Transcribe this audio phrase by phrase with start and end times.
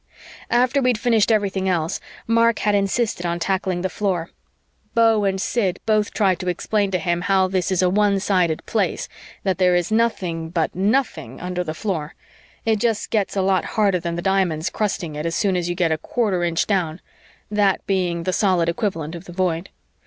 [0.49, 4.31] After we'd finished everything else, Mark had insisted on tackling the floor.
[4.95, 8.65] Beau and Sid both tried to explain to him how this is a one sided
[8.65, 9.07] Place,
[9.43, 12.15] that there is nothing, but nothing, under the floor;
[12.65, 15.75] it just gets a lot harder than the diamonds crusting it as soon as you
[15.75, 16.99] get a quarter inch down
[17.51, 19.69] that being the solid equivalent of the Void.